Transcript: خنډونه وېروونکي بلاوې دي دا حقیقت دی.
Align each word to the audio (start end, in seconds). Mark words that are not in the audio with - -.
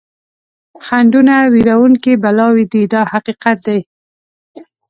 خنډونه 0.85 1.35
وېروونکي 1.53 2.13
بلاوې 2.23 2.65
دي 2.71 2.83
دا 2.93 3.01
حقیقت 3.11 3.57
دی. 3.67 3.79